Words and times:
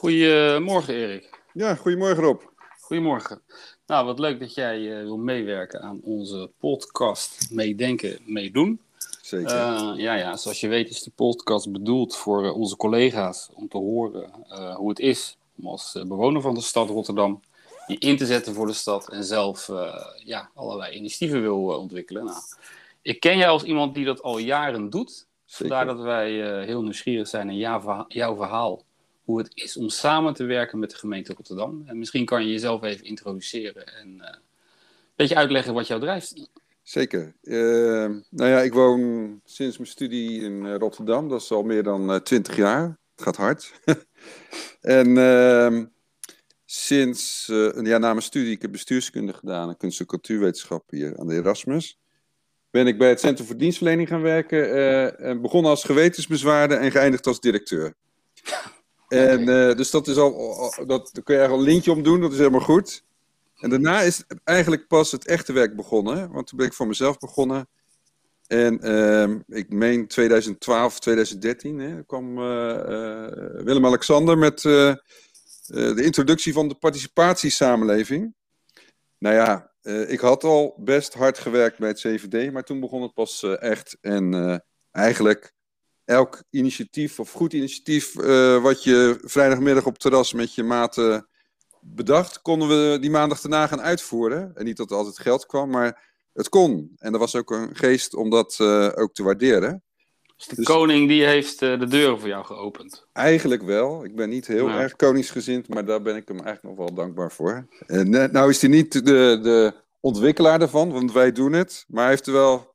Goedemorgen, 0.00 0.94
Erik. 0.94 1.40
Ja, 1.52 1.74
goedemorgen 1.74 2.22
Rob. 2.22 2.42
Goedemorgen. 2.80 3.42
Nou, 3.86 4.06
wat 4.06 4.18
leuk 4.18 4.40
dat 4.40 4.54
jij 4.54 4.78
uh, 4.78 5.02
wil 5.02 5.16
meewerken 5.16 5.82
aan 5.82 6.00
onze 6.02 6.50
podcast 6.58 7.50
Meedenken, 7.50 8.18
Meedoen. 8.24 8.80
Zeker. 9.22 9.54
Uh, 9.54 9.92
ja, 9.96 10.14
ja, 10.14 10.36
zoals 10.36 10.60
je 10.60 10.68
weet 10.68 10.90
is 10.90 11.02
de 11.02 11.10
podcast 11.14 11.72
bedoeld 11.72 12.16
voor 12.16 12.44
uh, 12.44 12.56
onze 12.56 12.76
collega's 12.76 13.50
om 13.54 13.68
te 13.68 13.76
horen 13.76 14.30
hoe 14.74 14.88
het 14.88 14.98
is 14.98 15.36
om 15.58 15.66
als 15.66 15.98
bewoner 16.06 16.40
van 16.40 16.54
de 16.54 16.60
stad 16.60 16.88
Rotterdam 16.88 17.40
je 17.86 17.98
in 17.98 18.16
te 18.16 18.26
zetten 18.26 18.54
voor 18.54 18.66
de 18.66 18.72
stad 18.72 19.08
en 19.08 19.24
zelf 19.24 19.70
ja, 20.24 20.50
allerlei 20.54 20.94
initiatieven 20.94 21.42
wil 21.42 21.62
ontwikkelen. 21.62 22.24
Nou, 22.24 22.40
ik 23.02 23.20
ken 23.20 23.36
jij 23.36 23.48
als 23.48 23.62
iemand 23.62 23.94
die 23.94 24.04
dat 24.04 24.22
al 24.22 24.38
jaren 24.38 24.90
doet. 24.90 25.26
Vandaar 25.46 25.86
dat 25.86 26.00
wij 26.00 26.32
heel 26.64 26.82
nieuwsgierig 26.82 27.28
zijn 27.28 27.46
naar 27.46 28.06
jouw 28.08 28.36
verhaal 28.36 28.82
hoe 29.30 29.38
het 29.38 29.50
is 29.54 29.76
om 29.76 29.88
samen 29.88 30.34
te 30.34 30.44
werken 30.44 30.78
met 30.78 30.90
de 30.90 30.96
gemeente 30.96 31.34
Rotterdam. 31.34 31.82
En 31.86 31.98
misschien 31.98 32.24
kan 32.24 32.42
je 32.44 32.52
jezelf 32.52 32.82
even 32.82 33.04
introduceren 33.04 33.86
en 33.96 34.08
uh, 34.08 34.26
een 34.26 35.16
beetje 35.16 35.36
uitleggen 35.36 35.74
wat 35.74 35.86
jou 35.86 36.00
drijft. 36.00 36.48
Zeker. 36.82 37.34
Uh, 37.42 38.08
nou 38.30 38.50
ja, 38.50 38.60
ik 38.60 38.72
woon 38.72 39.40
sinds 39.44 39.76
mijn 39.76 39.90
studie 39.90 40.40
in 40.40 40.66
eh, 40.66 40.76
Rotterdam. 40.76 41.28
Dat 41.28 41.40
is 41.40 41.50
al 41.50 41.62
meer 41.62 41.82
dan 41.82 42.22
twintig 42.22 42.56
jaar. 42.56 42.98
Het 43.14 43.24
gaat 43.24 43.36
hard. 43.36 43.72
en 44.80 45.18
ehm, 45.18 45.84
sinds 46.64 47.48
een 47.48 47.84
jaar 47.84 48.00
na 48.00 48.10
mijn 48.10 48.22
studie, 48.22 48.52
ik 48.52 48.62
heb 48.62 48.72
bestuurskunde 48.72 49.32
gedaan 49.32 49.68
en 49.68 49.76
kunst- 49.76 50.00
en 50.00 50.06
cultuurwetenschap 50.06 50.90
hier 50.90 51.18
aan 51.18 51.26
de 51.26 51.34
Erasmus. 51.34 51.98
Ben 52.70 52.86
ik 52.86 52.98
bij 52.98 53.08
het 53.08 53.20
Centrum 53.20 53.46
voor 53.46 53.56
Dienstverlening 53.56 54.08
gaan 54.08 54.22
werken. 54.22 55.18
en 55.18 55.40
begonnen 55.40 55.70
als 55.70 55.84
gewetensbezwaarde 55.84 56.74
en 56.74 56.90
geëindigd 56.90 57.26
als 57.26 57.40
directeur. 57.40 57.94
En 59.10 59.40
uh, 59.40 59.74
dus 59.74 59.90
dat 59.90 60.08
is 60.08 60.16
al, 60.16 60.34
dat, 60.86 61.10
daar 61.12 61.22
kun 61.22 61.34
je 61.34 61.40
eigenlijk 61.40 61.50
al 61.50 61.58
een 61.58 61.64
lintje 61.64 61.92
om 61.92 62.02
doen, 62.02 62.20
dat 62.20 62.32
is 62.32 62.38
helemaal 62.38 62.60
goed. 62.60 63.04
En 63.56 63.70
daarna 63.70 64.00
is 64.00 64.24
eigenlijk 64.44 64.86
pas 64.86 65.12
het 65.12 65.26
echte 65.26 65.52
werk 65.52 65.76
begonnen, 65.76 66.32
want 66.32 66.46
toen 66.46 66.58
ben 66.58 66.66
ik 66.66 66.72
voor 66.72 66.86
mezelf 66.86 67.18
begonnen. 67.18 67.68
En 68.46 68.86
uh, 68.88 69.58
ik 69.58 69.72
meen 69.72 70.06
2012, 70.06 71.00
2013 71.00 71.78
hè, 71.78 72.04
kwam 72.04 72.38
uh, 72.38 72.44
Willem-Alexander 73.64 74.38
met 74.38 74.60
de 74.60 76.02
introductie 76.02 76.52
van 76.52 76.68
de 76.68 76.74
participatiesamenleving. 76.74 78.34
Nou 79.18 79.34
ja, 79.34 79.72
ik 80.06 80.20
had 80.20 80.44
al 80.44 80.74
best 80.78 81.14
hard 81.14 81.38
gewerkt 81.38 81.78
bij 81.78 81.88
het 81.88 82.00
CVD, 82.00 82.52
maar 82.52 82.64
toen 82.64 82.80
begon 82.80 83.02
het 83.02 83.14
pas 83.14 83.42
echt. 83.42 83.98
En 84.00 84.62
eigenlijk 84.90 85.54
elk 86.10 86.42
initiatief 86.50 87.20
of 87.20 87.32
goed 87.32 87.52
initiatief 87.52 88.14
uh, 88.14 88.62
wat 88.62 88.84
je 88.84 89.18
vrijdagmiddag 89.22 89.86
op 89.86 89.92
het 89.92 90.00
terras 90.00 90.32
met 90.32 90.54
je 90.54 90.62
maten 90.62 91.28
bedacht, 91.80 92.42
konden 92.42 92.68
we 92.68 92.98
die 93.00 93.10
maandag 93.10 93.40
daarna 93.40 93.66
gaan 93.66 93.80
uitvoeren. 93.80 94.50
En 94.54 94.64
niet 94.64 94.76
dat 94.76 94.90
er 94.90 94.96
altijd 94.96 95.18
geld 95.18 95.46
kwam, 95.46 95.70
maar 95.70 96.08
het 96.32 96.48
kon. 96.48 96.92
En 96.96 97.12
er 97.12 97.18
was 97.18 97.36
ook 97.36 97.50
een 97.50 97.76
geest 97.76 98.14
om 98.14 98.30
dat 98.30 98.58
uh, 98.60 98.88
ook 98.94 99.14
te 99.14 99.22
waarderen. 99.22 99.82
Dus 100.36 100.46
de 100.46 100.56
dus, 100.56 100.64
koning 100.64 101.08
die 101.08 101.24
heeft 101.24 101.62
uh, 101.62 101.78
de 101.78 101.86
deuren 101.86 102.20
voor 102.20 102.28
jou 102.28 102.44
geopend? 102.44 103.06
Eigenlijk 103.12 103.62
wel. 103.62 104.04
Ik 104.04 104.16
ben 104.16 104.28
niet 104.28 104.46
heel 104.46 104.66
nou. 104.66 104.80
erg 104.80 104.96
koningsgezind, 104.96 105.68
maar 105.68 105.84
daar 105.84 106.02
ben 106.02 106.16
ik 106.16 106.28
hem 106.28 106.40
eigenlijk 106.40 106.76
nog 106.76 106.86
wel 106.86 106.96
dankbaar 106.96 107.32
voor. 107.32 107.66
En 107.86 108.10
nou 108.10 108.50
is 108.50 108.60
hij 108.60 108.70
niet 108.70 108.92
de, 108.92 109.38
de 109.42 109.74
ontwikkelaar 110.00 110.60
ervan, 110.60 110.92
want 110.92 111.12
wij 111.12 111.32
doen 111.32 111.52
het. 111.52 111.84
Maar 111.88 112.02
hij 112.02 112.10
heeft 112.10 112.26
er 112.26 112.32
wel 112.32 112.69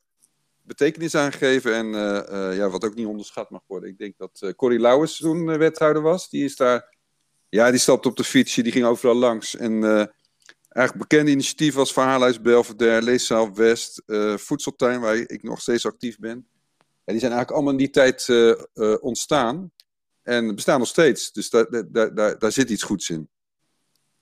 betekenis 0.65 1.15
aangegeven. 1.15 1.73
En 1.73 1.85
uh, 1.85 2.21
uh, 2.29 2.57
ja, 2.57 2.69
wat 2.69 2.85
ook 2.85 2.95
niet 2.95 3.05
onderschat 3.05 3.49
mag 3.49 3.61
worden. 3.67 3.89
Ik 3.89 3.97
denk 3.97 4.17
dat 4.17 4.39
uh, 4.43 4.51
Corrie 4.51 4.79
Lauwers 4.79 5.17
toen 5.17 5.57
wethouder 5.57 6.01
was. 6.01 6.29
Die 6.29 6.43
is 6.43 6.55
daar. 6.55 6.93
Ja, 7.49 7.71
die 7.71 7.79
stapte 7.79 8.07
op 8.07 8.15
de 8.15 8.23
fietsje, 8.23 8.63
die 8.63 8.71
ging 8.71 8.85
overal 8.85 9.15
langs. 9.15 9.55
En 9.55 9.83
eigenlijk 10.69 11.09
bekende 11.09 11.31
initiatieven 11.31 11.79
als 11.79 11.93
Verhaalhuis 11.93 12.41
Belvedere, 12.41 13.01
Leeszaal 13.01 13.53
West, 13.53 14.03
Voedseltuin, 14.35 14.99
waar 14.99 15.15
ik 15.15 15.43
nog 15.43 15.61
steeds 15.61 15.85
actief 15.85 16.19
ben. 16.19 16.47
Ja, 16.77 17.11
die 17.11 17.19
zijn 17.19 17.31
eigenlijk 17.31 17.51
allemaal 17.51 17.71
in 17.71 17.77
die 17.77 17.89
tijd 17.89 18.29
ontstaan. 19.01 19.71
En 20.23 20.55
bestaan 20.55 20.79
nog 20.79 20.87
steeds. 20.87 21.31
Dus 21.31 21.49
daar, 21.49 21.87
daar, 21.91 22.13
daar, 22.13 22.39
daar 22.39 22.51
zit 22.51 22.69
iets 22.69 22.83
goeds 22.83 23.09
in. 23.09 23.29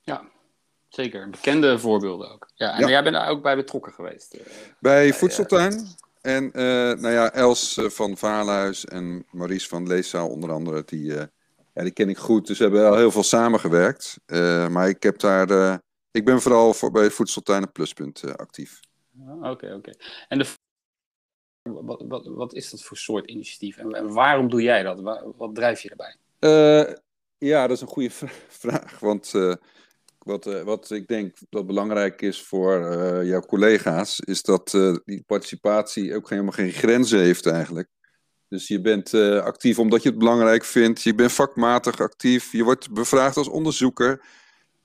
Ja, 0.02 0.30
zeker. 0.90 1.30
Bekende 1.30 1.80
voorbeelden 1.80 2.32
ook. 2.32 2.52
Ja, 2.56 2.74
en 2.74 2.80
ja. 2.80 2.90
jij 2.90 3.04
bent 3.04 3.16
daar 3.16 3.30
ook 3.30 3.42
bij 3.42 3.56
betrokken 3.56 3.94
geweest. 3.94 4.38
bij 4.80 5.14
Voedseltuin. 5.14 5.96
En 6.24 6.44
uh, 6.44 6.54
nou 7.02 7.10
ja, 7.10 7.34
Els 7.34 7.78
uh, 7.78 7.90
van 7.90 8.18
Vaalhuis 8.18 8.86
en 8.86 9.26
Maurice 9.32 9.68
van 9.68 9.88
Leeszaal 9.88 10.30
onder 10.30 10.52
andere, 10.52 10.84
die, 10.86 11.12
uh, 11.12 11.24
ja, 11.74 11.82
die 11.82 11.92
ken 11.92 12.10
ik 12.10 12.18
goed. 12.18 12.48
Dus 12.48 12.58
we 12.58 12.64
hebben 12.64 12.88
al 12.88 12.98
heel 12.98 13.12
veel 13.12 13.24
samengewerkt. 13.24 14.20
maar 14.70 14.90
ik 14.90 15.04
heb 15.04 15.20
daar, 15.20 15.82
ik 16.12 16.26
ben 16.26 16.42
vooral 16.42 16.74
voor, 16.74 16.92
bij 16.92 17.10
Voedseltuin 17.10 17.72
Pluspunt 17.72 18.38
actief. 18.38 18.80
Oké, 19.20 19.32
ah, 19.32 19.38
oké. 19.38 19.50
Okay, 19.50 19.72
okay. 19.72 19.94
En 20.28 20.38
de, 20.38 20.46
wat, 21.62 22.04
wat, 22.08 22.26
wat 22.26 22.54
is 22.54 22.70
dat 22.70 22.84
voor 22.84 22.98
soort 22.98 23.30
initiatief? 23.30 23.78
En, 23.78 23.94
en 23.94 24.14
waarom 24.14 24.50
doe 24.50 24.62
jij 24.62 24.84
dat? 24.84 25.02
Wat, 25.02 25.34
wat 25.38 25.56
drijf 25.56 25.82
je 25.82 25.90
erbij? 25.90 26.18
ja, 27.38 27.68
dat 27.68 27.76
is 27.76 27.82
een 27.82 27.88
goede 27.88 28.12
vraag. 28.62 29.00
Want 29.00 29.34
wat, 30.24 30.46
uh, 30.46 30.62
wat 30.62 30.92
ik 30.92 31.08
denk 31.08 31.38
dat 31.50 31.68
belangrijk 31.68 32.22
is 32.22 32.42
voor 32.42 32.80
uh, 32.80 33.28
jouw 33.30 33.40
collega's, 33.40 34.20
is 34.20 34.42
dat 34.42 34.74
uh, 34.74 34.96
die 35.06 35.24
participatie 35.26 36.16
ook 36.16 36.30
helemaal 36.30 36.52
geen 36.52 36.72
grenzen 36.72 37.20
heeft 37.20 37.46
eigenlijk. 37.46 37.90
Dus 38.48 38.68
je 38.68 38.82
bent 38.82 39.14
actief 39.14 39.80
omdat 39.80 40.04
je 40.04 40.10
het 40.10 40.18
belangrijk 40.18 40.64
vindt, 40.64 41.02
je 41.02 41.16
bent 41.16 41.32
vakmatig 41.32 42.00
actief, 42.00 42.52
je 42.52 42.64
wordt 42.64 42.92
bevraagd 42.92 43.38
als 43.38 43.48
onderzoeker. 43.48 44.26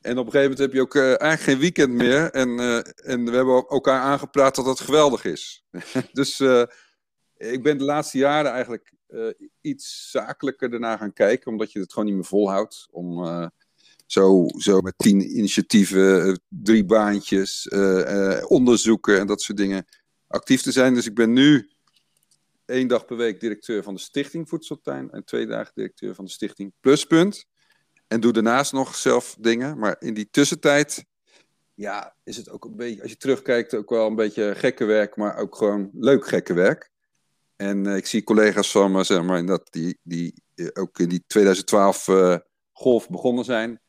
En 0.00 0.18
op 0.18 0.26
een 0.26 0.32
gegeven 0.32 0.40
moment 0.40 0.58
heb 0.58 0.72
je 0.72 0.80
ook 0.80 0.96
eigenlijk 0.96 1.40
geen 1.40 1.58
weekend 1.58 1.92
meer. 1.92 2.30
En, 2.30 2.58
en 2.94 3.24
we 3.24 3.36
hebben 3.36 3.66
elkaar 3.68 4.00
aangepraat 4.00 4.54
dat 4.54 4.64
dat 4.64 4.80
geweldig 4.80 5.24
is. 5.24 5.64
dus 6.12 6.40
ik 7.36 7.62
ben 7.62 7.78
de 7.78 7.84
laatste 7.84 8.18
jaren 8.18 8.50
eigenlijk 8.50 8.92
iets 9.60 10.10
zakelijker 10.10 10.70
daarna 10.70 10.96
gaan 10.96 11.12
kijken, 11.12 11.50
omdat 11.50 11.72
je 11.72 11.80
het 11.80 11.92
gewoon 11.92 12.08
niet 12.08 12.16
meer 12.16 12.24
volhoudt 12.24 12.88
om 12.90 13.26
zo, 14.10 14.46
zo 14.58 14.80
met 14.80 14.94
tien 14.96 15.38
initiatieven, 15.38 16.26
eh, 16.26 16.34
drie 16.48 16.84
baantjes, 16.84 17.66
uh, 17.70 18.44
onderzoeken 18.46 19.18
en 19.18 19.26
dat 19.26 19.42
soort 19.42 19.58
dingen 19.58 19.86
actief 20.26 20.62
te 20.62 20.72
zijn. 20.72 20.94
Dus 20.94 21.06
ik 21.06 21.14
ben 21.14 21.32
nu 21.32 21.70
één 22.64 22.88
dag 22.88 23.04
per 23.04 23.16
week 23.16 23.40
directeur 23.40 23.82
van 23.82 23.94
de 23.94 24.00
Stichting 24.00 24.48
Voedseltuin 24.48 25.10
en 25.10 25.24
twee 25.24 25.46
dagen 25.46 25.72
directeur 25.74 26.14
van 26.14 26.24
de 26.24 26.30
Stichting 26.30 26.72
Pluspunt. 26.80 27.44
En 28.06 28.20
doe 28.20 28.32
daarnaast 28.32 28.72
nog 28.72 28.94
zelf 28.94 29.36
dingen. 29.40 29.78
Maar 29.78 29.96
in 29.98 30.14
die 30.14 30.28
tussentijd, 30.30 31.04
ja, 31.74 32.14
is 32.24 32.36
het 32.36 32.50
ook 32.50 32.64
een 32.64 32.76
beetje, 32.76 33.02
als 33.02 33.10
je 33.10 33.16
terugkijkt, 33.16 33.74
ook 33.74 33.90
wel 33.90 34.06
een 34.06 34.16
beetje 34.16 34.54
gekke 34.56 34.84
werk, 34.84 35.16
maar 35.16 35.36
ook 35.36 35.56
gewoon 35.56 35.90
leuk 35.92 36.28
gekke 36.28 36.54
werk. 36.54 36.90
En 37.56 37.86
ik 37.86 38.06
zie 38.06 38.24
collega's 38.24 38.70
van 38.70 38.92
me, 38.92 39.04
zeg 39.04 39.22
maar, 39.22 39.46
dat 39.46 39.68
die, 39.70 39.98
die 40.02 40.34
ook 40.72 40.98
in 40.98 41.08
die 41.08 41.24
2012 41.26 42.08
uh, 42.08 42.36
golf 42.72 43.08
begonnen 43.08 43.44
zijn 43.44 43.80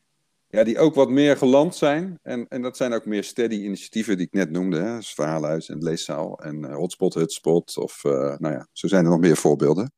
ja, 0.50 0.64
die 0.64 0.78
ook 0.78 0.94
wat 0.94 1.10
meer 1.10 1.36
geland 1.36 1.76
zijn. 1.76 2.18
En, 2.22 2.46
en 2.48 2.62
dat 2.62 2.76
zijn 2.76 2.92
ook 2.92 3.04
meer 3.04 3.24
steady 3.24 3.54
initiatieven 3.54 4.16
die 4.16 4.26
ik 4.26 4.32
net 4.32 4.50
noemde. 4.50 4.78
Hè? 4.78 4.96
Dus 4.96 5.14
Verhaalhuis 5.14 5.68
en 5.68 5.82
Leeszaal 5.82 6.38
en 6.38 6.62
uh, 6.62 6.74
Hotspot, 6.74 7.14
Hutspot. 7.14 7.76
Of 7.76 8.04
uh, 8.04 8.12
nou 8.12 8.54
ja, 8.54 8.66
zo 8.72 8.88
zijn 8.88 9.04
er 9.04 9.10
nog 9.10 9.20
meer 9.20 9.36
voorbeelden. 9.36 9.92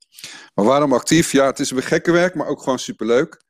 Maar 0.54 0.64
waarom 0.64 0.92
actief? 0.92 1.32
Ja, 1.32 1.46
het 1.46 1.58
is 1.58 1.70
een 1.70 1.82
gekke 1.82 2.12
werk, 2.12 2.34
maar 2.34 2.46
ook 2.46 2.62
gewoon 2.62 2.78
superleuk. 2.78 3.44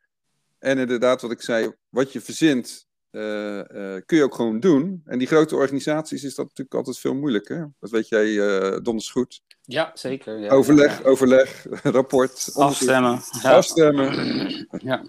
En 0.59 0.79
inderdaad, 0.79 1.23
wat 1.23 1.31
ik 1.31 1.43
zei, 1.43 1.73
wat 1.89 2.13
je 2.13 2.21
verzint, 2.21 2.87
uh, 3.11 3.61
kun 4.07 4.17
je 4.17 4.23
ook 4.23 4.35
gewoon 4.35 4.61
doen. 4.61 5.03
En 5.05 5.19
die 5.19 5.27
grote 5.27 5.57
organisaties 5.57 6.25
is 6.25 6.35
dat 6.35 6.47
natuurlijk 6.47 6.77
altijd 6.77 6.99
veel 6.99 7.15
moeilijker. 7.15 7.73
Dat 7.81 7.91
weet 7.91 8.09
jij 8.09 8.37
donders 8.83 9.11
goed. 9.11 9.43
Ja, 9.63 9.91
zeker. 9.95 10.39
Ja, 10.39 10.51
overleg, 10.51 11.03
ja. 11.03 11.09
overleg, 11.09 11.67
rapport. 11.83 12.51
Afstemmen. 12.55 13.21
Ja. 13.43 13.55
Afstemmen. 13.57 14.67
Ja. 14.79 15.05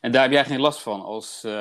En 0.00 0.12
daar 0.12 0.22
heb 0.22 0.32
jij 0.32 0.44
geen 0.44 0.60
last 0.60 0.82
van 0.82 1.00
als 1.00 1.42
uh, 1.46 1.52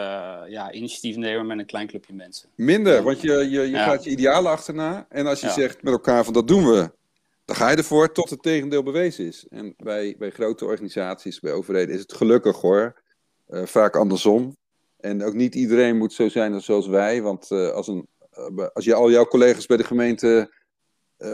ja, 0.48 0.72
initiatiefnemer 0.72 1.46
met 1.46 1.60
een 1.60 1.66
klein 1.66 1.88
clubje 1.88 2.14
mensen? 2.14 2.50
Minder, 2.56 3.04
want 3.04 3.22
je, 3.22 3.32
je, 3.32 3.50
je 3.50 3.70
ja. 3.70 3.86
gaat 3.86 4.04
je 4.04 4.10
idealen 4.10 4.52
achterna. 4.52 5.06
En 5.10 5.28
als 5.28 5.40
je 5.40 5.48
ja. 5.48 5.54
zegt 5.54 5.84
met 5.84 5.94
elkaar 5.94 6.24
van 6.24 6.34
dat 6.34 6.48
doen 6.48 6.66
we, 6.66 6.92
dan 7.46 7.56
ga 7.56 7.70
je 7.70 7.78
ervoor 7.78 8.12
tot 8.12 8.30
het 8.30 8.42
tegendeel 8.42 8.84
bewezen 8.84 9.26
is. 9.26 9.46
En 9.50 9.74
bij, 9.78 10.16
bij 10.18 10.30
grote 10.30 10.66
organisaties, 10.66 11.40
bij 11.40 11.52
overheden, 11.52 11.96
is 11.96 12.02
het 12.02 12.14
gelukkig 12.14 12.62
hoor. 12.62 13.02
Uh, 13.50 13.66
vaak 13.66 13.96
andersom. 13.96 14.58
En 15.00 15.24
ook 15.24 15.34
niet 15.34 15.56
iedereen 15.56 15.98
moet 15.98 16.14
zo 16.14 16.30
zijn 16.30 16.62
zoals 16.62 16.88
wij. 16.88 17.22
Want 17.22 17.52
uh, 17.52 17.70
als, 17.70 17.88
een, 17.88 18.08
als 18.74 18.86
je 18.86 18.94
al 18.94 19.12
jouw 19.12 19.26
collega's 19.26 19.66
bij 19.66 19.78
de 19.78 19.84
gemeente 19.84 20.56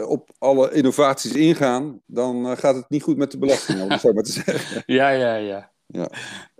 op 0.06 0.30
alle 0.38 0.72
innovaties 0.72 1.32
ingaan, 1.32 2.00
dan 2.06 2.56
gaat 2.56 2.74
het 2.74 2.88
niet 2.88 3.02
goed 3.02 3.16
met 3.16 3.30
de 3.30 3.38
belasting, 3.38 3.82
om 3.82 3.90
het 3.90 4.00
zo 4.00 4.12
maar 4.12 4.22
te 4.22 4.32
zeggen. 4.32 4.82
Ja, 4.94 5.10
ja, 5.10 5.34
ja. 5.34 5.70
ja. 5.86 6.10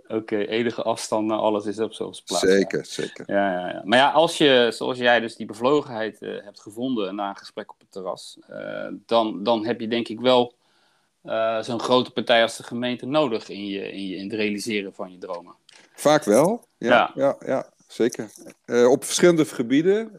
Oké, 0.07 0.37
enige 0.37 0.81
afstand 0.81 1.27
naar 1.27 1.37
alles 1.37 1.65
is 1.65 1.79
op 1.79 1.93
zo'n 1.93 2.13
plaats. 2.25 2.43
Zeker, 2.43 2.77
ja. 2.77 2.83
zeker. 2.83 3.23
Ja, 3.27 3.51
ja, 3.51 3.67
ja. 3.67 3.81
Maar 3.85 3.97
ja, 3.97 4.11
als 4.11 4.37
je, 4.37 4.71
zoals 4.73 4.97
jij 4.97 5.19
dus 5.19 5.35
die 5.35 5.45
bevlogenheid 5.45 6.21
uh, 6.21 6.43
hebt 6.43 6.59
gevonden 6.59 7.15
na 7.15 7.29
een 7.29 7.37
gesprek 7.37 7.71
op 7.71 7.79
het 7.79 7.91
terras, 7.91 8.37
uh, 8.49 8.87
dan, 9.05 9.43
dan 9.43 9.65
heb 9.65 9.79
je 9.79 9.87
denk 9.87 10.07
ik 10.07 10.19
wel 10.19 10.53
uh, 11.23 11.61
zo'n 11.61 11.79
grote 11.79 12.11
partij 12.11 12.41
als 12.41 12.57
de 12.57 12.63
gemeente 12.63 13.05
nodig 13.05 13.49
in, 13.49 13.67
je, 13.67 13.91
in, 13.91 14.07
je, 14.07 14.15
in 14.15 14.23
het 14.23 14.33
realiseren 14.33 14.93
van 14.93 15.11
je 15.11 15.17
dromen? 15.17 15.55
Vaak 15.93 16.23
wel, 16.23 16.65
ja, 16.77 17.11
ja. 17.15 17.35
ja, 17.45 17.69
zeker. 17.87 18.29
Op 18.89 19.03
verschillende 19.03 19.45
gebieden. 19.45 20.11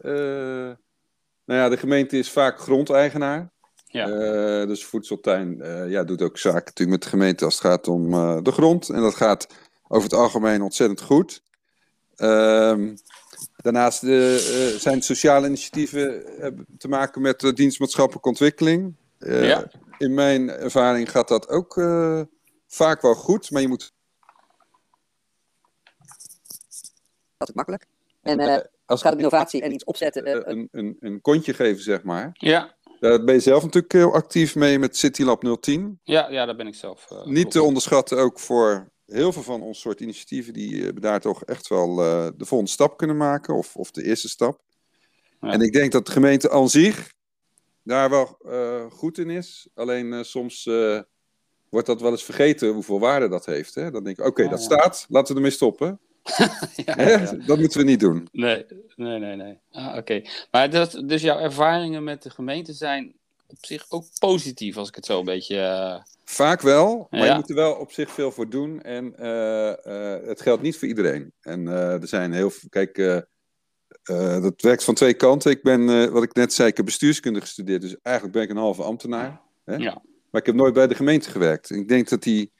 Nou 1.44 1.60
ja, 1.60 1.68
de 1.68 1.76
gemeente 1.76 2.18
is 2.18 2.30
vaak 2.30 2.60
grondeigenaar. 2.60 3.54
Ja. 3.86 4.06
dus 4.66 4.84
Voedseltuin 4.84 5.62
ja, 5.88 6.04
doet 6.04 6.22
ook 6.22 6.38
zaken 6.38 6.64
natuurlijk 6.64 6.90
met 6.90 7.02
de 7.02 7.08
gemeente 7.08 7.44
als 7.44 7.54
het 7.54 7.62
gaat 7.62 7.88
om 7.88 8.10
de 8.42 8.52
grond. 8.52 8.88
En 8.88 9.00
dat 9.00 9.14
gaat 9.14 9.46
over 9.88 10.08
het 10.10 10.18
algemeen 10.18 10.62
ontzettend 10.62 11.00
goed. 11.00 11.42
Ehm, 12.16 12.96
daarnaast 13.56 13.98
zijn 14.80 15.02
sociale 15.02 15.46
initiatieven 15.46 16.24
te 16.78 16.88
maken 16.88 17.22
met 17.22 17.40
de 17.40 17.52
dienstmaatschappelijke 17.52 18.28
ontwikkeling. 18.28 18.94
ja 19.18 19.70
in 19.98 20.14
mijn 20.14 20.50
ervaring 20.50 21.10
gaat 21.10 21.28
dat 21.28 21.48
ook 21.48 21.76
uh, 21.76 22.20
vaak 22.66 23.02
wel 23.02 23.14
goed, 23.14 23.50
maar 23.50 23.62
je 23.62 23.68
moet. 23.68 23.94
Dat 27.36 27.48
is 27.48 27.54
makkelijk. 27.54 27.86
En 28.22 28.40
uh, 28.40 28.56
als 28.86 29.02
gaat 29.02 29.12
om 29.12 29.18
innovatie 29.18 29.62
en 29.62 29.72
iets 29.72 29.84
opzetten. 29.84 30.28
Uh, 30.28 30.40
een, 30.44 30.68
een, 30.72 30.96
een 31.00 31.20
kontje 31.20 31.54
geven, 31.54 31.82
zeg 31.82 32.02
maar. 32.02 32.30
Ja. 32.32 32.74
Daar 33.00 33.24
ben 33.24 33.34
je 33.34 33.40
zelf 33.40 33.62
natuurlijk 33.62 33.92
heel 33.92 34.14
actief 34.14 34.54
mee 34.54 34.78
met 34.78 34.96
CityLab 34.96 35.60
010. 35.60 36.00
Ja, 36.02 36.30
ja 36.30 36.46
daar 36.46 36.56
ben 36.56 36.66
ik 36.66 36.74
zelf. 36.74 37.08
Niet 37.24 37.50
te 37.50 37.62
onderschatten 37.62 38.18
ook 38.18 38.38
voor 38.38 38.90
heel 39.06 39.32
veel 39.32 39.42
van 39.42 39.62
ons 39.62 39.80
soort 39.80 40.00
initiatieven 40.00 40.52
die 40.52 40.92
daar 40.92 41.20
toch 41.20 41.44
echt 41.44 41.68
wel 41.68 41.94
de 42.36 42.44
volgende 42.44 42.72
stap 42.72 42.96
kunnen 42.96 43.16
maken, 43.16 43.54
of, 43.54 43.76
of 43.76 43.90
de 43.90 44.04
eerste 44.04 44.28
stap. 44.28 44.60
Ja. 45.40 45.50
En 45.50 45.60
ik 45.60 45.72
denk 45.72 45.92
dat 45.92 46.06
de 46.06 46.12
gemeente 46.12 46.50
aan 46.50 46.68
zich 46.68 47.12
daar 47.82 48.10
wel 48.10 48.38
uh, 48.46 48.90
goed 48.90 49.18
in 49.18 49.30
is. 49.30 49.68
Alleen 49.74 50.12
uh, 50.12 50.22
soms 50.22 50.68
wordt 51.68 51.86
dat 51.86 52.00
wel 52.00 52.10
eens 52.10 52.24
vergeten 52.24 52.72
hoeveel 52.72 53.00
waarde 53.00 53.28
dat 53.28 53.46
heeft. 53.46 53.74
Hè? 53.74 53.90
Dan 53.90 54.04
denk 54.04 54.18
ik, 54.18 54.26
oké, 54.26 54.40
okay, 54.40 54.50
dat 54.50 54.62
staat, 54.62 55.06
laten 55.08 55.28
we 55.28 55.40
ermee 55.40 55.56
stoppen. 55.56 56.00
dat 57.46 57.58
moeten 57.58 57.80
we 57.80 57.84
niet 57.84 58.00
doen. 58.00 58.28
Nee, 58.32 58.66
nee, 58.96 59.18
nee. 59.18 59.36
nee. 59.36 59.58
Ah, 59.70 59.86
oké. 59.86 59.98
Okay. 59.98 60.26
Maar 60.50 60.70
dat, 60.70 61.02
dus 61.04 61.22
jouw 61.22 61.38
ervaringen 61.38 62.04
met 62.04 62.22
de 62.22 62.30
gemeente 62.30 62.72
zijn 62.72 63.15
op 63.46 63.64
zich 63.64 63.84
ook 63.88 64.04
positief, 64.18 64.76
als 64.76 64.88
ik 64.88 64.94
het 64.94 65.06
zo 65.06 65.18
een 65.18 65.24
beetje... 65.24 66.06
Vaak 66.24 66.60
wel, 66.60 67.06
maar 67.10 67.26
je 67.26 67.34
moet 67.34 67.48
er 67.48 67.54
wel 67.54 67.74
op 67.74 67.92
zich 67.92 68.10
veel 68.10 68.32
voor 68.32 68.48
doen. 68.48 68.82
En 68.82 69.12
het 70.28 70.40
geldt 70.40 70.62
niet 70.62 70.78
voor 70.78 70.88
iedereen. 70.88 71.32
En 71.40 71.66
er 71.66 72.08
zijn 72.08 72.32
heel 72.32 72.50
veel... 72.50 72.68
Kijk, 72.68 72.98
uh, 74.10 74.42
dat 74.42 74.60
werkt 74.60 74.84
van 74.84 74.94
twee 74.94 75.14
kanten. 75.14 75.50
Ik 75.50 75.62
ben, 75.62 75.80
uh, 75.80 76.04
wat 76.04 76.22
ik 76.22 76.34
net 76.34 76.52
zei, 76.52 76.68
ik 76.68 76.76
heb 76.76 76.86
bestuurskunde 76.86 77.40
gestudeerd. 77.40 77.80
Dus 77.80 77.96
eigenlijk 78.02 78.36
ben 78.36 78.44
ik 78.44 78.50
een 78.50 78.56
halve 78.56 78.82
ambtenaar. 78.82 79.40
Hè? 79.64 79.74
Ja. 79.74 80.02
Maar 80.30 80.40
ik 80.40 80.46
heb 80.46 80.54
nooit 80.54 80.74
bij 80.74 80.86
de 80.86 80.94
gemeente 80.94 81.30
gewerkt. 81.30 81.70
Ik 81.70 81.88
denk 81.88 82.08
dat 82.08 82.22
die, 82.22 82.52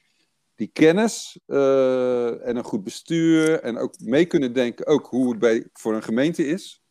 die 0.54 0.70
kennis 0.72 1.38
uh, 1.46 2.46
en 2.46 2.56
een 2.56 2.64
goed 2.64 2.84
bestuur 2.84 3.60
en 3.60 3.78
ook 3.78 4.00
mee 4.00 4.26
kunnen 4.26 4.52
denken, 4.52 4.86
ook 4.86 5.06
hoe 5.06 5.30
het 5.30 5.38
bij, 5.38 5.66
voor 5.72 5.94
een 5.94 6.02
gemeente 6.02 6.46
is. 6.46 6.82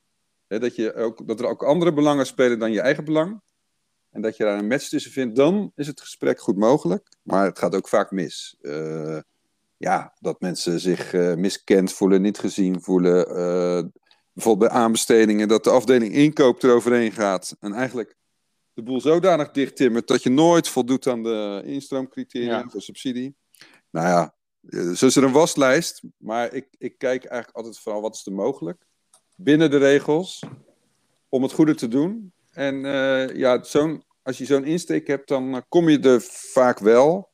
Hè, 0.48 0.60
dat, 0.60 0.76
je 0.76 0.94
ook, 0.94 1.28
dat 1.28 1.40
er 1.40 1.48
ook 1.48 1.64
andere 1.64 1.94
belangen 1.94 2.26
spelen 2.26 2.60
dan 2.60 2.72
je 2.72 2.82
eigen 2.82 3.06
belang. 3.06 3.42
En 4.16 4.22
dat 4.22 4.38
je 4.38 4.44
daar 4.44 4.58
een 4.58 4.68
match 4.68 4.88
tussen 4.88 5.12
vindt, 5.12 5.36
dan 5.36 5.72
is 5.76 5.88
het 5.88 6.02
gesprek 6.02 6.40
goed 6.40 6.58
mogelijk. 6.58 7.08
Maar 7.22 7.46
het 7.46 7.60
gaat 7.60 7.76
ook 7.76 7.88
vaak 7.88 8.12
mis. 8.12 8.58
ja, 9.78 10.14
dat 10.20 10.42
mensen 10.42 10.80
zich 10.80 11.14
miskend 11.14 11.94
voelen, 11.94 12.22
niet 12.22 12.38
gezien 12.38 12.82
voelen 12.82 13.24
bijvoorbeeld 14.36 14.72
bij 14.72 14.80
aanbestedingen, 14.80 15.48
dat 15.48 15.64
de 15.64 15.70
afdeling 15.70 16.14
inkoop 16.14 16.64
eroverheen 16.64 17.12
gaat. 17.12 17.56
En 17.60 17.74
eigenlijk 17.74 18.16
de 18.74 18.84
boel 18.84 19.02
zodanig 19.02 19.52
dichttimmert 19.52 20.08
dat 20.08 20.24
je 20.24 20.30
nooit 20.30 20.68
voldoet 20.68 21.08
aan 21.08 21.24
de 21.24 21.62
instroomcriteria 21.66 22.58
ja. 22.58 22.70
voor 22.70 22.82
subsidie. 22.82 23.36
Nou 23.90 24.08
ja, 24.08 24.36
eh, 24.70 24.92
zo 24.92 25.06
is 25.06 25.16
er 25.16 25.24
een 25.24 25.32
waslijst. 25.32 26.02
Maar 26.18 26.54
ik, 26.54 26.68
ik 26.78 26.98
kijk 26.98 27.26
eigenlijk 27.26 27.58
altijd 27.58 27.80
vooral 27.80 28.02
wat 28.02 28.16
is 28.16 28.26
er 28.26 28.34
mogelijk. 28.34 28.86
Binnen 29.36 29.72
de 29.72 29.78
regels. 29.78 30.44
Om 31.30 31.44
het 31.44 31.52
goede 31.52 31.76
te 31.76 31.88
doen. 31.88 32.34
En 32.56 32.76
uh, 32.76 33.36
ja, 33.36 33.64
zo'n, 33.64 34.04
als 34.24 34.38
je 34.38 34.46
zo'n 34.46 34.66
insteek 34.66 35.08
hebt, 35.08 35.28
dan 35.28 35.56
uh, 35.56 35.62
kom 35.70 35.90
je 35.90 36.00
er 36.00 36.22
vaak 36.54 36.80
wel. 36.80 37.30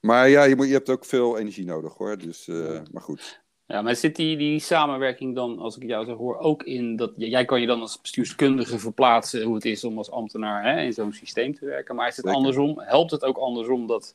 Maar 0.00 0.28
ja, 0.28 0.44
je, 0.44 0.56
moet, 0.56 0.66
je 0.66 0.72
hebt 0.72 0.90
ook 0.90 1.04
veel 1.04 1.38
energie 1.38 1.64
nodig 1.64 1.94
hoor. 1.96 2.18
Dus, 2.18 2.46
uh, 2.46 2.80
maar 2.90 3.02
goed. 3.02 3.40
Ja, 3.66 3.82
maar 3.82 3.96
zit 3.96 4.16
die, 4.16 4.36
die 4.36 4.58
samenwerking 4.58 5.34
dan, 5.34 5.58
als 5.58 5.76
ik 5.76 5.82
jou 5.82 6.04
zo 6.04 6.16
hoor, 6.16 6.38
ook 6.38 6.62
in 6.62 6.96
dat 6.96 7.12
jij 7.16 7.44
kan 7.44 7.60
je 7.60 7.66
dan 7.66 7.80
als 7.80 8.00
bestuurskundige 8.00 8.78
verplaatsen 8.78 9.42
hoe 9.42 9.54
het 9.54 9.64
is 9.64 9.84
om 9.84 9.98
als 9.98 10.10
ambtenaar 10.10 10.64
hè, 10.64 10.82
in 10.82 10.92
zo'n 10.92 11.12
systeem 11.12 11.54
te 11.54 11.64
werken. 11.64 11.94
Maar 11.94 12.08
is 12.08 12.16
het 12.16 12.26
andersom? 12.26 12.80
Helpt 12.80 13.10
het 13.10 13.24
ook 13.24 13.36
andersom 13.36 13.86
dat 13.86 14.14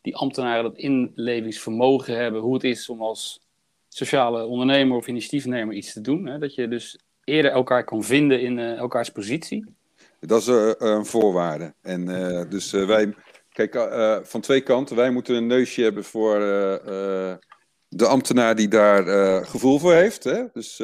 die 0.00 0.16
ambtenaren 0.16 0.62
dat 0.62 0.76
inlevingsvermogen 0.76 2.16
hebben, 2.16 2.40
hoe 2.40 2.54
het 2.54 2.64
is 2.64 2.88
om 2.88 3.02
als 3.02 3.40
sociale 3.88 4.44
ondernemer 4.44 4.96
of 4.96 5.06
initiatiefnemer 5.06 5.74
iets 5.74 5.92
te 5.92 6.00
doen? 6.00 6.26
Hè? 6.26 6.38
Dat 6.38 6.54
je 6.54 6.68
dus 6.68 6.98
eerder 7.28 7.50
elkaar 7.50 7.84
kan 7.84 8.04
vinden 8.04 8.40
in 8.40 8.58
uh, 8.58 8.78
elkaars 8.78 9.10
positie? 9.10 9.64
Dat 10.20 10.40
is 10.40 10.48
uh, 10.48 10.72
een 10.78 11.06
voorwaarde. 11.06 11.74
En 11.82 12.06
dus 12.48 12.70
wij, 12.70 13.14
kijk, 13.52 13.74
van 14.26 14.40
twee 14.40 14.60
kanten, 14.60 14.96
wij 14.96 15.10
moeten 15.10 15.34
een 15.34 15.46
neusje 15.46 15.82
hebben 15.82 16.04
voor 16.04 16.38
de 17.88 18.06
ambtenaar 18.06 18.54
die 18.54 18.68
daar 18.68 19.04
gevoel 19.44 19.78
voor 19.78 19.92
heeft. 19.92 20.24
Hè? 20.24 20.44
Dus 20.52 20.76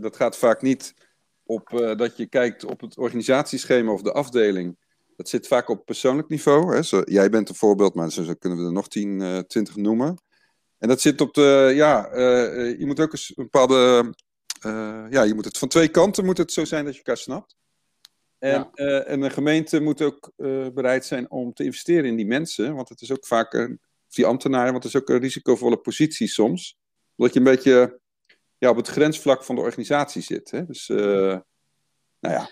dat 0.00 0.16
gaat 0.16 0.36
vaak 0.36 0.62
niet 0.62 0.94
op 1.44 1.94
dat 1.96 2.16
je 2.16 2.26
kijkt 2.26 2.64
op 2.64 2.80
het 2.80 2.98
organisatieschema 2.98 3.92
of 3.92 4.02
de 4.02 4.12
afdeling. 4.12 4.76
Dat 5.16 5.28
zit 5.28 5.46
vaak 5.46 5.68
op 5.68 5.84
persoonlijk 5.84 6.28
niveau. 6.28 6.74
Hè? 6.74 6.82
Zo, 6.82 7.02
jij 7.04 7.30
bent 7.30 7.48
een 7.48 7.54
voorbeeld, 7.54 7.94
maar 7.94 8.10
zo, 8.10 8.22
zo 8.22 8.34
kunnen 8.34 8.58
we 8.58 8.64
er 8.64 8.72
nog 8.72 8.88
10, 8.88 9.44
20 9.46 9.76
noemen. 9.76 10.16
En 10.78 10.88
dat 10.88 11.00
zit 11.00 11.20
op 11.20 11.34
de, 11.34 11.72
ja, 11.74 12.08
je 12.78 12.86
moet 12.86 13.00
ook 13.00 13.12
een 13.12 13.34
bepaalde, 13.34 14.12
ja, 15.10 15.22
je 15.22 15.34
moet 15.34 15.44
het 15.44 15.58
van 15.58 15.68
twee 15.68 15.88
kanten 15.88 16.24
moet 16.24 16.38
het 16.38 16.52
zo 16.52 16.64
zijn 16.64 16.84
dat 16.84 16.92
je 16.92 16.98
elkaar 16.98 17.16
snapt. 17.16 17.56
En, 18.38 18.70
ja. 18.74 19.02
en 19.04 19.22
een 19.22 19.30
gemeente 19.30 19.80
moet 19.80 20.02
ook 20.02 20.32
bereid 20.74 21.04
zijn 21.04 21.30
om 21.30 21.52
te 21.52 21.64
investeren 21.64 22.04
in 22.04 22.16
die 22.16 22.26
mensen, 22.26 22.74
want 22.74 22.88
het 22.88 23.00
is 23.00 23.12
ook 23.12 23.26
vaak 23.26 23.52
een 23.52 23.80
die 24.16 24.26
ambtenaren, 24.26 24.72
want 24.72 24.84
het 24.84 24.94
is 24.94 25.00
ook 25.00 25.08
een 25.08 25.18
risicovolle 25.18 25.76
positie 25.76 26.28
soms. 26.28 26.78
Omdat 27.16 27.34
je 27.34 27.40
een 27.40 27.46
beetje 27.46 28.00
ja, 28.58 28.70
op 28.70 28.76
het 28.76 28.88
grensvlak 28.88 29.44
van 29.44 29.54
de 29.54 29.60
organisatie 29.60 30.22
zit. 30.22 30.50
Hè? 30.50 30.66
Dus, 30.66 30.88
uh, 30.88 30.98
nou 32.20 32.34
ja. 32.34 32.50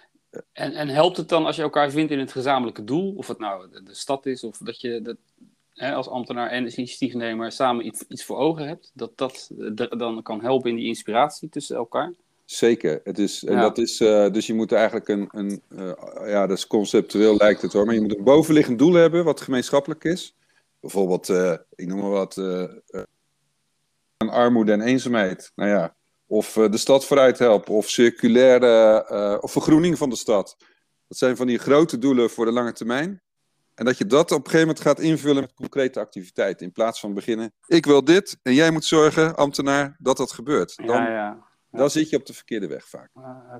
En, 0.53 0.73
en 0.73 0.89
helpt 0.89 1.17
het 1.17 1.29
dan 1.29 1.47
als 1.47 1.57
je 1.57 1.63
elkaar 1.63 1.91
vindt 1.91 2.13
in 2.13 2.19
het 2.19 2.33
gezamenlijke 2.33 2.85
doel? 2.85 3.15
Of 3.15 3.29
het 3.29 3.39
nou 3.39 3.71
de, 3.71 3.83
de 3.83 3.95
stad 3.95 4.27
is, 4.27 4.45
of 4.45 4.59
dat 4.59 4.81
je 4.81 5.03
dat, 5.03 5.17
hè, 5.75 5.95
als 5.95 6.09
ambtenaar 6.09 6.51
en 6.51 6.65
als 6.65 6.77
initiatiefnemer 6.77 7.53
samen 7.53 7.87
iets, 7.87 8.05
iets 8.09 8.25
voor 8.25 8.37
ogen 8.37 8.69
hebt? 8.69 8.91
Dat 8.95 9.19
dat 9.19 9.49
dan 9.99 10.23
kan 10.23 10.41
helpen 10.41 10.71
in 10.71 10.77
die 10.77 10.87
inspiratie 10.87 11.49
tussen 11.49 11.77
elkaar? 11.77 12.15
Zeker. 12.45 13.01
Het 13.05 13.19
is, 13.19 13.45
en 13.45 13.59
dat 13.59 13.79
is, 13.79 14.01
uh, 14.01 14.31
dus 14.31 14.47
je 14.47 14.55
moet 14.55 14.73
eigenlijk 14.73 15.09
een, 15.09 15.29
een 15.31 15.63
uh, 15.69 15.93
ja, 16.27 16.47
dat 16.47 16.57
is 16.57 16.67
conceptueel 16.67 17.37
lijkt 17.37 17.63
het 17.63 17.73
hoor, 17.73 17.85
maar 17.85 17.95
je 17.95 18.01
moet 18.01 18.17
een 18.17 18.25
bovenliggend 18.25 18.79
doel 18.79 18.93
hebben 18.93 19.25
wat 19.25 19.41
gemeenschappelijk 19.41 20.05
is 20.05 20.35
bijvoorbeeld, 20.81 21.29
uh, 21.29 21.55
ik 21.75 21.87
noem 21.87 22.01
maar 22.01 22.11
wat, 22.11 22.37
uh, 22.37 22.65
armoede 24.17 24.73
en 24.73 24.81
eenzaamheid. 24.81 25.53
Nou 25.55 25.71
ja, 25.71 25.95
of 26.27 26.53
de 26.53 26.77
stad 26.77 27.07
vooruit 27.07 27.39
helpen, 27.39 27.75
of 27.75 27.89
circulaire, 27.89 29.39
of 29.41 29.53
vergroening 29.53 29.99
van 29.99 30.11
de 30.11 30.17
stad. 30.17 30.57
Dat 31.09 31.19
zijn 31.19 31.37
van 31.37 31.47
die 31.47 31.59
grote 31.59 31.99
doelen 31.99 32.31
voor 32.31 32.45
de 32.45 32.53
lange 32.53 32.73
termijn. 32.73 33.23
En 33.75 33.85
dat 33.85 33.99
je 33.99 34.07
dat 34.07 34.31
op 34.31 34.39
een 34.39 34.45
gegeven 34.45 34.67
moment 34.67 34.81
gaat 34.81 35.01
invullen 35.01 35.43
met 35.43 35.55
concrete 35.55 36.01
activiteiten. 36.01 36.67
In 36.67 36.73
plaats 36.73 37.01
van 37.01 37.15
beginnen, 37.15 37.53
ik 37.67 37.87
wil 37.87 38.05
dit 38.05 38.39
en 38.43 38.55
jij 38.55 38.71
moet 38.71 38.85
zorgen, 38.85 39.37
ambtenaar, 39.37 39.97
dat 39.99 40.17
dat 40.17 40.33
gebeurt. 40.33 40.77
Dan, 40.77 40.87
ja, 40.87 41.09
ja. 41.09 41.39
dan 41.71 41.91
zit 41.91 42.11
je 42.11 42.17
op 42.17 42.27
de 42.27 42.35
verkeerde 42.35 42.67
weg 42.67 42.89
vaak. 42.89 43.11
Ah. 43.15 43.57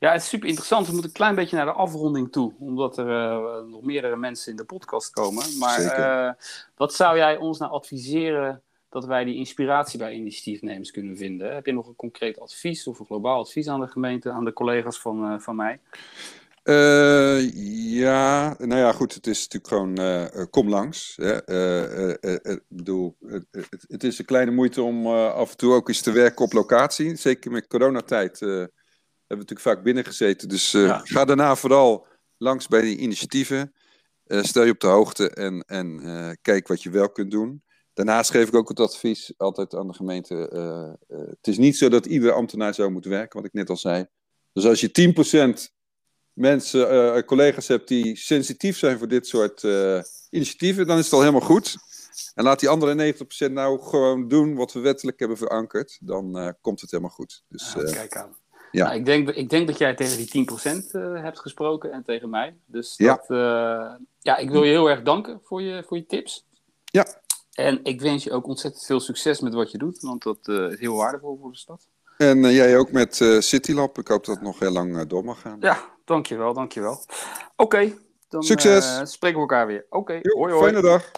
Ja, 0.00 0.12
het 0.12 0.22
is 0.22 0.28
super 0.28 0.48
interessant. 0.48 0.86
We 0.86 0.92
moeten 0.92 1.10
een 1.10 1.16
klein 1.16 1.34
beetje 1.34 1.56
naar 1.56 1.66
de 1.66 1.72
afronding 1.72 2.32
toe, 2.32 2.54
omdat 2.58 2.98
er 2.98 3.08
uh, 3.08 3.70
nog 3.70 3.82
meerdere 3.82 4.16
mensen 4.16 4.50
in 4.50 4.56
de 4.56 4.64
podcast 4.64 5.10
komen. 5.10 5.44
Maar 5.58 5.80
uh, 5.80 6.32
wat 6.76 6.94
zou 6.94 7.16
jij 7.16 7.36
ons 7.36 7.58
nou 7.58 7.72
adviseren 7.72 8.62
dat 8.88 9.04
wij 9.04 9.24
die 9.24 9.36
inspiratie 9.36 9.98
bij 9.98 10.12
initiatiefnemers 10.12 10.90
kunnen 10.90 11.16
vinden? 11.16 11.54
Heb 11.54 11.66
je 11.66 11.72
nog 11.72 11.86
een 11.86 11.96
concreet 11.96 12.40
advies 12.40 12.86
of 12.86 12.98
een 12.98 13.06
globaal 13.06 13.40
advies 13.40 13.68
aan 13.68 13.80
de 13.80 13.88
gemeente, 13.88 14.30
aan 14.30 14.44
de 14.44 14.52
collega's 14.52 15.00
van, 15.00 15.32
uh, 15.32 15.38
van 15.38 15.56
mij? 15.56 15.80
Ja, 16.72 18.56
nou 18.58 18.80
ja, 18.80 18.92
goed. 18.92 19.14
Het 19.14 19.26
is 19.26 19.48
natuurlijk 19.48 19.68
gewoon 19.68 20.50
kom 20.50 20.68
langs. 20.68 21.16
Ik 22.42 22.62
bedoel, 22.68 23.16
het, 23.26 23.46
het, 23.88 24.04
is 24.04 24.18
een 24.18 24.24
kleine 24.24 24.50
moeite 24.50 24.82
om 24.82 25.06
af 25.16 25.50
en 25.50 25.56
toe 25.56 25.74
ook 25.74 25.88
eens 25.88 26.00
te 26.00 26.12
werken 26.12 26.44
op 26.44 26.52
locatie. 26.52 27.16
Zeker 27.16 27.50
met 27.50 27.66
coronatijd 27.66 28.40
hebben 28.40 28.70
we 29.26 29.34
natuurlijk 29.36 29.60
vaak 29.60 29.82
binnengezeten. 29.82 30.48
Dus 30.48 30.76
ga 31.02 31.24
daarna 31.24 31.56
vooral 31.56 32.06
langs 32.36 32.68
bij 32.68 32.80
die 32.80 32.98
initiatieven. 32.98 33.72
Stel 34.26 34.64
je 34.64 34.72
op 34.72 34.80
de 34.80 34.86
hoogte 34.86 35.30
en, 35.30 35.60
en 35.60 36.38
kijk 36.42 36.68
wat 36.68 36.82
je 36.82 36.90
wel 36.90 37.10
kunt 37.10 37.30
doen. 37.30 37.62
Daarnaast 37.94 38.30
geef 38.30 38.48
ik 38.48 38.54
ook 38.54 38.68
het 38.68 38.80
advies 38.80 39.32
altijd 39.36 39.74
aan 39.74 39.86
de 39.86 39.94
gemeente. 39.94 40.34
het 41.08 41.46
is 41.46 41.58
niet 41.58 41.76
zo 41.76 41.88
dat 41.88 42.06
iedere 42.06 42.32
ambtenaar 42.32 42.74
zo 42.74 42.90
moet 42.90 43.04
werken, 43.04 43.38
wat 43.38 43.48
ik 43.48 43.52
net 43.52 43.70
al 43.70 43.76
zei. 43.76 44.06
Dus 44.52 44.64
als 44.64 44.80
je 44.80 45.12
10% 45.70 45.77
mensen, 46.38 47.24
collega's 47.24 47.68
hebt 47.68 47.88
die 47.88 48.16
sensitief 48.16 48.78
zijn 48.78 48.98
voor 48.98 49.08
dit 49.08 49.26
soort 49.26 49.62
initiatieven, 50.30 50.86
dan 50.86 50.98
is 50.98 51.04
het 51.04 51.12
al 51.12 51.20
helemaal 51.20 51.40
goed. 51.40 51.76
En 52.34 52.44
laat 52.44 52.60
die 52.60 52.68
andere 52.68 53.14
90% 53.48 53.52
nou 53.52 53.82
gewoon 53.82 54.28
doen 54.28 54.54
wat 54.54 54.72
we 54.72 54.80
wettelijk 54.80 55.18
hebben 55.18 55.36
verankerd. 55.36 55.98
Dan 56.00 56.54
komt 56.60 56.80
het 56.80 56.90
helemaal 56.90 57.12
goed. 57.12 57.42
Dus, 57.48 57.74
kijk 57.92 58.16
aan. 58.16 58.36
Ja. 58.70 58.84
Nou, 58.84 58.96
ik, 58.96 59.04
denk, 59.04 59.30
ik 59.30 59.50
denk 59.50 59.66
dat 59.66 59.78
jij 59.78 59.94
tegen 59.94 60.16
die 60.16 60.50
10% 60.50 60.72
uh, 60.92 61.22
hebt 61.22 61.38
gesproken 61.38 61.92
en 61.92 62.02
tegen 62.02 62.30
mij. 62.30 62.56
Dus 62.66 62.96
dat, 62.96 63.24
ja. 63.28 63.98
ja, 64.20 64.36
ik 64.36 64.50
wil 64.50 64.64
je 64.64 64.70
heel 64.70 64.90
erg 64.90 65.02
danken 65.02 65.40
voor 65.44 65.62
je, 65.62 65.84
voor 65.86 65.96
je 65.96 66.06
tips. 66.06 66.46
Ja. 66.84 67.06
En 67.52 67.80
ik 67.82 68.00
wens 68.00 68.24
je 68.24 68.32
ook 68.32 68.46
ontzettend 68.46 68.84
veel 68.84 69.00
succes 69.00 69.40
met 69.40 69.54
wat 69.54 69.70
je 69.70 69.78
doet, 69.78 70.00
want 70.00 70.22
dat 70.22 70.38
uh, 70.42 70.70
is 70.70 70.78
heel 70.78 70.96
waardevol 70.96 71.38
voor 71.40 71.50
de 71.50 71.58
stad. 71.58 71.88
En 72.16 72.38
uh, 72.38 72.54
jij 72.54 72.78
ook 72.78 72.92
met 72.92 73.20
uh, 73.20 73.40
CityLab. 73.40 73.98
Ik 73.98 74.08
hoop 74.08 74.24
dat 74.24 74.34
het 74.34 74.44
nog 74.44 74.58
heel 74.58 74.70
lang 74.70 75.06
door 75.06 75.24
mag 75.24 75.40
gaan. 75.40 75.56
Ja, 75.60 75.97
dankjewel, 76.08 76.54
dankjewel. 76.54 76.92
Oké, 76.92 77.02
okay, 77.56 77.98
dan 78.28 78.42
Succes. 78.42 79.12
spreken 79.12 79.36
we 79.36 79.42
elkaar 79.42 79.66
weer. 79.66 79.86
Oké, 79.90 79.96
okay, 79.96 80.20
hoi 80.22 80.52
hoi. 80.52 80.64
Fijne 80.64 80.82
dag. 80.82 81.10